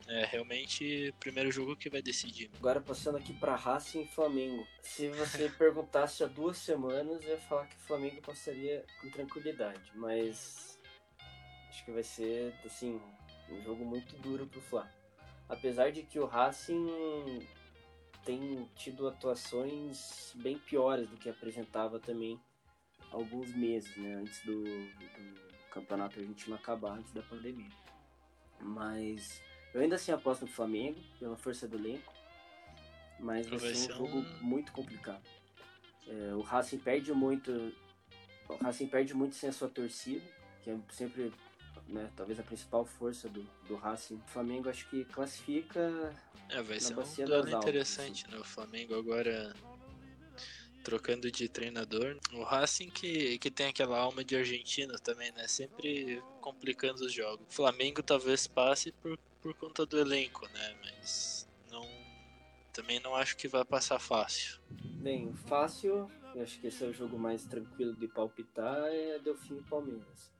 [0.08, 2.50] é realmente o primeiro jogo que vai decidir.
[2.58, 4.66] Agora passando aqui para Racing e Flamengo.
[4.82, 9.90] Se você perguntasse há duas semanas, eu ia falar que o Flamengo passaria com tranquilidade,
[9.94, 10.78] mas
[11.68, 13.00] acho que vai ser assim
[13.50, 14.90] um jogo muito duro pro Fla.
[15.48, 17.46] Apesar de que o Racing
[18.24, 22.40] tem tido atuações bem piores do que apresentava também
[23.12, 27.70] há alguns meses, né, antes do, do campeonato argentino acabar, antes da pandemia.
[28.60, 29.40] Mas
[29.76, 32.10] eu ainda assim aposto no Flamengo, pela força do elenco.
[33.20, 34.38] Mas vai, vai ser um jogo um...
[34.40, 35.22] muito complicado.
[36.08, 37.74] É, o Racing perde muito.
[38.48, 40.24] O Racing perde muito sem a sua torcida,
[40.62, 41.30] que é sempre,
[41.88, 44.14] né, talvez a principal força do, do Racing.
[44.14, 46.14] O Flamengo acho que classifica.
[46.48, 48.34] É, vai ser um duelo interessante, assim.
[48.34, 48.40] né?
[48.40, 49.54] O Flamengo agora
[50.82, 52.16] trocando de treinador.
[52.32, 55.46] O Racing que, que tem aquela alma de argentino também, né?
[55.46, 57.46] Sempre complicando os jogos.
[57.46, 60.76] O Flamengo talvez passe por por conta do elenco, né?
[60.82, 61.86] Mas não,
[62.72, 64.58] também não acho que vai passar fácil.
[65.00, 69.58] Bem, fácil, eu acho que esse é o jogo mais tranquilo de palpitar, é Delfim
[69.58, 70.34] e Palmeiras.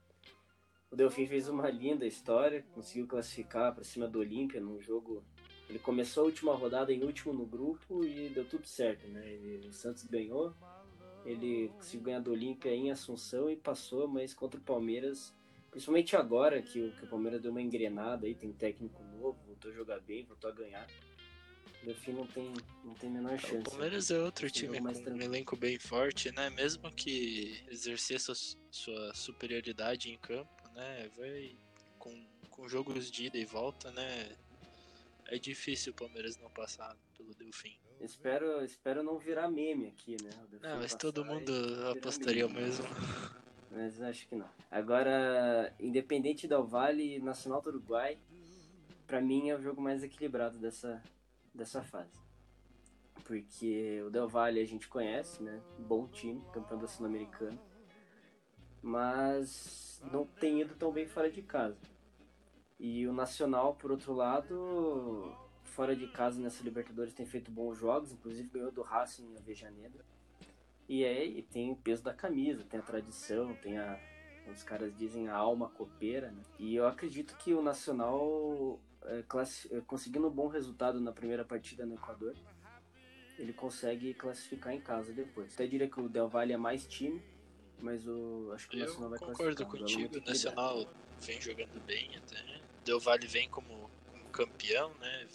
[0.91, 5.23] O Delfim fez uma linda história, conseguiu classificar para cima do Olímpia num jogo.
[5.69, 9.29] Ele começou a última rodada em último no grupo e deu tudo certo, né?
[9.29, 10.53] Ele, o Santos ganhou,
[11.25, 15.33] ele conseguiu ganhar do Olímpia em Assunção e passou, mas contra o Palmeiras
[15.77, 19.71] Principalmente agora que o, que o Palmeiras deu uma engrenada aí, tem técnico novo, voltou
[19.71, 20.87] a jogar bem, voltou a ganhar.
[21.83, 22.51] O Delfim não tem,
[22.83, 23.59] não tem a menor chance.
[23.59, 26.49] O Palmeiras é outro time com um elenco bem forte, né?
[26.49, 28.35] Mesmo que exercer sua,
[28.71, 31.11] sua superioridade em campo, né?
[31.15, 31.55] Vai
[31.99, 34.35] com, com jogos de ida e volta, né?
[35.27, 37.79] É difícil o Palmeiras não passar pelo Delfim.
[38.01, 40.31] Espero, espero não virar meme aqui, né?
[40.63, 41.53] Não, mas todo mundo
[41.91, 42.87] apostaria mesmo.
[43.77, 44.49] mas acho que não.
[44.71, 48.19] Agora, Independente Del Vale e Nacional do Uruguai,
[49.07, 51.03] para mim é o jogo mais equilibrado dessa,
[51.55, 52.19] dessa fase.
[53.25, 55.61] Porque o Del Valle a gente conhece, né?
[55.79, 57.59] Bom time, campeão da Sul-Americana.
[58.81, 61.81] Mas não tem ido tão bem fora de casa.
[62.79, 68.13] E o Nacional, por outro lado, fora de casa nessa Libertadores tem feito bons jogos,
[68.13, 70.05] inclusive ganhou do Racing em Avejaneira.
[70.89, 73.99] E é, e tem o peso da camisa, tem a tradição, tem a.
[74.51, 76.41] Os caras dizem a alma copeira, né?
[76.57, 81.85] E eu acredito que o Nacional, é, é, conseguindo um bom resultado na primeira partida
[81.85, 82.33] no Equador,
[83.37, 85.53] ele consegue classificar em casa depois.
[85.53, 87.21] Até diria que o Del Valle é mais time,
[87.81, 89.51] mas o acho que o Nacional vai classificar.
[89.51, 90.89] Eu concordo contigo, o Nacional
[91.21, 92.61] vem jogando bem até.
[92.85, 95.27] Del Valle vem como, como campeão, né?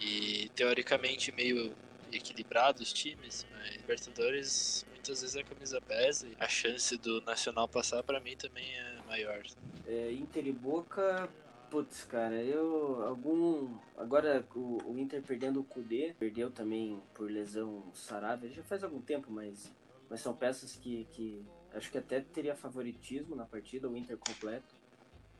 [0.00, 1.74] E teoricamente meio
[2.12, 7.68] equilibrado os times, mas Libertadores muitas vezes a camisa pesa e a chance do Nacional
[7.68, 9.42] passar para mim também é maior.
[9.86, 11.28] É, Inter e Boca,
[11.70, 17.90] putz, cara, eu algum agora o, o Inter perdendo o Kudê, perdeu também por lesão
[17.94, 19.72] Sarabia, já faz algum tempo, mas
[20.10, 21.44] mas são peças que, que
[21.74, 24.74] acho que até teria favoritismo na partida, o Inter completo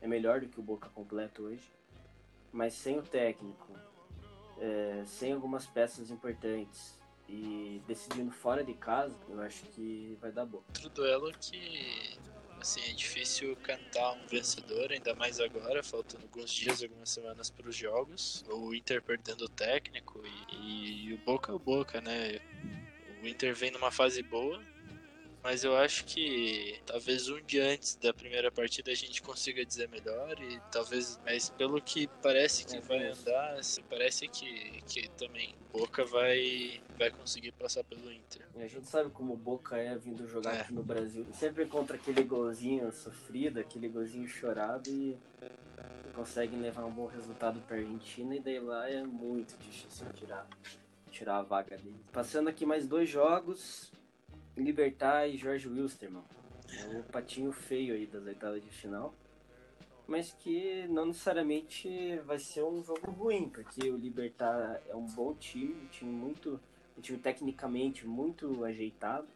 [0.01, 1.71] é melhor do que o Boca completo hoje,
[2.51, 3.73] mas sem o técnico,
[4.59, 10.45] é, sem algumas peças importantes e decidindo fora de casa, eu acho que vai dar
[10.45, 10.63] bom.
[10.67, 12.17] Outro duelo que
[12.59, 17.69] assim é difícil cantar um vencedor, ainda mais agora, faltando alguns dias, algumas semanas para
[17.69, 18.43] os jogos.
[18.49, 22.39] O Inter perdendo o técnico e, e o Boca o Boca, né?
[23.21, 24.61] O Inter vem numa fase boa,
[25.49, 29.89] mas eu acho que talvez um dia antes da primeira partida a gente consiga dizer
[29.89, 33.59] melhor e talvez, mas pelo que parece que é, vai andar,
[33.89, 38.47] parece que, que também Boca vai vai conseguir passar pelo Inter.
[38.55, 40.61] E a gente sabe como Boca é vindo jogar é.
[40.61, 41.25] aqui no Brasil.
[41.33, 45.17] Sempre encontra aquele golzinho sofrido, aquele golzinho chorado e
[46.13, 50.47] consegue levar um bom resultado para a Argentina e daí lá é muito difícil tirar
[51.09, 51.99] tirar a vaga dele.
[52.13, 53.91] Passando aqui mais dois jogos,
[54.59, 56.23] Libertar e Jorge Wilstermann.
[56.71, 59.13] É o patinho feio aí das oitavas de final.
[60.07, 65.33] Mas que não necessariamente vai ser um jogo ruim, porque o Libertar é um bom
[65.35, 66.59] time, um time muito.
[66.97, 69.27] um time tecnicamente muito ajeitado,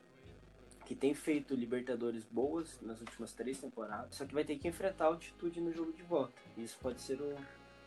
[0.86, 5.05] que tem feito Libertadores boas nas últimas três temporadas, só que vai ter que enfrentar
[5.05, 6.33] a altitude no jogo de volta.
[6.57, 7.36] Isso pode ser o,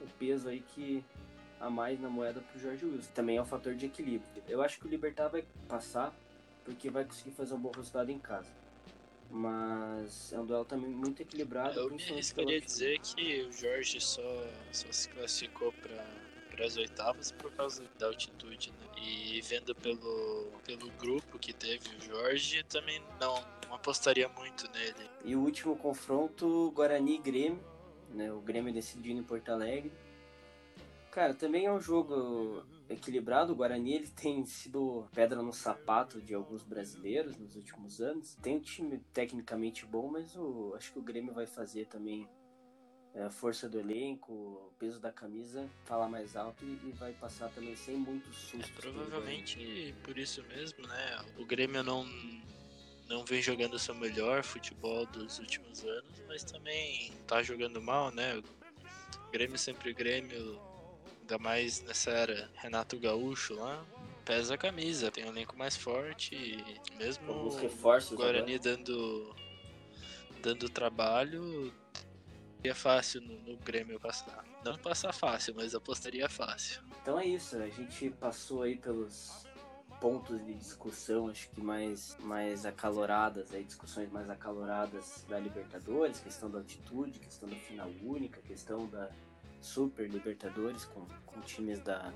[0.00, 1.04] o peso aí que
[1.60, 3.10] a mais na moeda pro Jorge Wilson.
[3.12, 4.42] Também é um fator de equilíbrio.
[4.48, 6.14] Eu acho que o Libertar vai passar
[6.66, 8.50] porque vai conseguir fazer um bom resultado em casa.
[9.30, 11.78] Mas é um duelo também muito equilibrado.
[11.78, 14.22] Eu me arriscaria dizer que o Jorge só,
[14.72, 18.86] só se classificou para as oitavas por causa da altitude, né?
[19.02, 23.34] E vendo pelo, pelo grupo que teve o Jorge, também não,
[23.66, 25.10] não apostaria muito nele.
[25.24, 27.64] E o último confronto, Guarani e Grêmio,
[28.10, 28.32] né?
[28.32, 29.92] O Grêmio decidindo em Porto Alegre.
[31.10, 33.52] Cara, também é um jogo equilibrado.
[33.52, 38.36] O Guarani ele tem sido pedra no sapato de alguns brasileiros nos últimos anos.
[38.36, 42.28] Tem um time tecnicamente bom, mas o, acho que o Grêmio vai fazer também
[43.14, 47.48] é, a força do elenco, o peso da camisa falar mais alto e, vai passar
[47.50, 48.78] também sem muito susto.
[48.78, 51.24] É, provavelmente por isso mesmo, né?
[51.38, 52.04] O Grêmio não
[53.08, 58.36] não vem jogando seu melhor futebol dos últimos anos, mas também tá jogando mal, né?
[58.36, 60.60] O Grêmio sempre Grêmio
[61.26, 63.84] Ainda mais nessa era Renato Gaúcho lá.
[64.24, 68.58] Pesa a camisa, tem um elenco mais forte e mesmo o Guarani agora.
[68.58, 69.34] dando
[70.40, 71.74] dando trabalho,
[72.56, 74.44] seria fácil no, no, Grêmio passar.
[74.64, 76.80] Não passar fácil, mas apostaria fácil.
[77.02, 79.44] Então é isso, a gente passou aí pelos
[80.00, 86.48] pontos de discussão, acho que mais, mais acaloradas, aí, discussões mais acaloradas da Libertadores, questão
[86.48, 89.10] da altitude, questão da final única, questão da,
[89.66, 92.12] Super Libertadores com, com times da,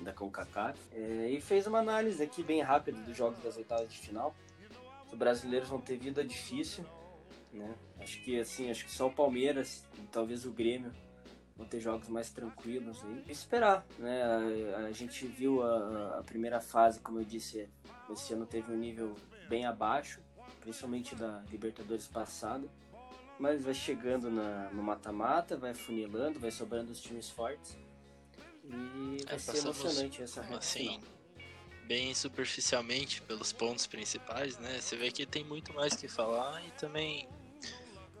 [0.00, 0.78] da CONCACAF.
[0.92, 4.34] É, e fez uma análise aqui bem rápida dos jogos das oitavas de final.
[5.10, 6.84] Os brasileiros vão ter vida difícil,
[7.52, 7.74] né?
[7.98, 10.92] Acho que assim, acho que só o Palmeiras e talvez o Grêmio
[11.56, 13.02] vão ter jogos mais tranquilos.
[13.26, 14.22] E esperar, né?
[14.74, 17.68] A, a gente viu a, a, primeira fase, como eu disse,
[18.10, 19.16] esse ano teve um nível
[19.48, 20.20] bem abaixo,
[20.60, 22.68] principalmente da Libertadores passada
[23.38, 27.78] mas vai chegando na, no mata-mata, vai funilando, vai sobrando os times fortes.
[28.64, 31.00] E vai é, ser emocionante essa reta assim,
[31.86, 34.78] Bem superficialmente pelos pontos principais, né?
[34.78, 37.26] Você vê que tem muito mais que falar e também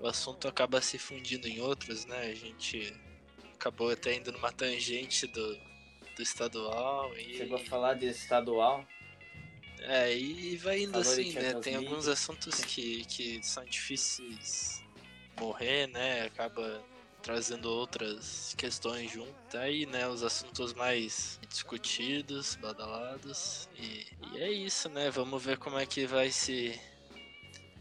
[0.00, 2.30] o assunto acaba se fundindo em outros, né?
[2.30, 2.94] A gente
[3.54, 5.58] acabou até indo numa tangente do,
[6.16, 7.36] do estadual e.
[7.36, 8.86] Chegou a falar de estadual?
[9.80, 11.54] É, e vai indo assim, né?
[11.60, 14.82] Tem alguns assuntos que, que são difíceis
[15.38, 16.22] morrer, né?
[16.22, 16.82] Acaba
[17.22, 19.34] trazendo outras questões junto.
[19.50, 20.08] Tá aí, né?
[20.08, 23.68] Os assuntos mais discutidos, badalados.
[23.78, 25.10] E, e é isso, né?
[25.10, 26.80] Vamos ver como é que vai se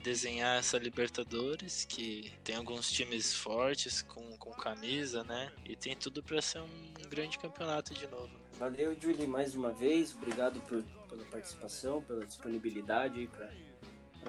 [0.03, 5.51] desenhar essa Libertadores, que tem alguns times fortes com, com camisa, né?
[5.65, 8.29] E tem tudo para ser um grande campeonato de novo.
[8.57, 10.15] Valeu, Julie, mais uma vez.
[10.15, 13.51] Obrigado por, pela participação, pela disponibilidade para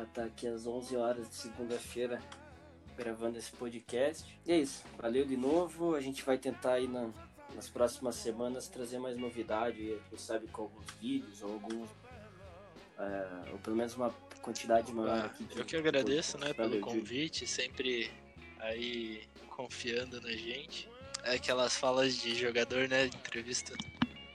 [0.03, 2.21] estar tá aqui às 11 horas de segunda-feira
[2.99, 4.25] gravando esse podcast.
[4.45, 4.83] E é isso.
[4.99, 5.95] Valeu de novo.
[5.95, 7.09] A gente vai tentar aí na,
[7.55, 11.89] nas próximas semanas trazer mais novidade, quem sabe com alguns vídeos ou alguns.
[12.99, 15.45] É, ou pelo menos uma quantidade maior ah, aqui.
[15.45, 18.11] De, eu que agradeço, né, pelo convite, sempre
[18.59, 20.89] aí confiando na gente.
[21.23, 23.73] É aquelas falas de jogador, né, de entrevista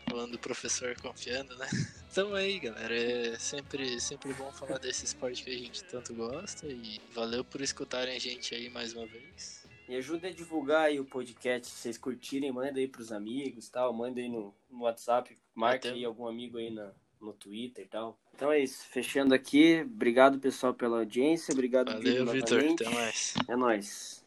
[0.10, 1.68] falando do professor confiando, né?
[2.14, 6.68] Então aí, galera, é sempre, sempre bom falar desse esporte que a gente tanto gosta
[6.68, 9.68] e valeu por escutarem a gente aí mais uma vez.
[9.90, 13.92] E ajuda a divulgar aí o podcast, se vocês curtirem, manda aí pros amigos tal,
[13.92, 15.98] manda aí no, no WhatsApp, marque Até...
[15.98, 18.16] aí algum amigo aí na, no Twitter e tal.
[18.36, 23.34] Então é isso, fechando aqui, obrigado pessoal pela audiência, obrigado Valeu, Vitor, até mais.
[23.48, 24.23] É nóis.